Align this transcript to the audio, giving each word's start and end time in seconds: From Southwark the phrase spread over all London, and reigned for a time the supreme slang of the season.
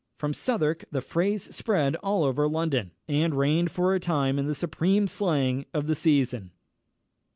From 0.15 0.33
Southwark 0.33 0.85
the 0.89 0.99
phrase 0.99 1.55
spread 1.55 1.95
over 2.01 2.43
all 2.43 2.49
London, 2.49 2.89
and 3.07 3.37
reigned 3.37 3.69
for 3.69 3.93
a 3.93 3.99
time 3.99 4.37
the 4.47 4.55
supreme 4.55 5.05
slang 5.05 5.67
of 5.75 5.85
the 5.85 5.93
season. 5.93 6.49